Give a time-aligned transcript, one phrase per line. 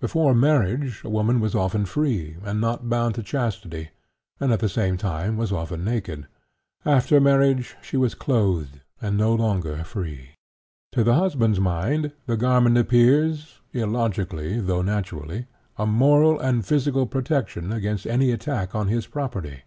[0.00, 3.88] Before marriage a woman was often free, and not bound to chastity,
[4.38, 6.26] and at the same time was often naked;
[6.84, 10.32] after marriage she was clothed, and no longer free.
[10.92, 15.46] To the husband's mind, the garment appears illogically, though naturally
[15.78, 19.60] a moral and physical protection against any attack on his property.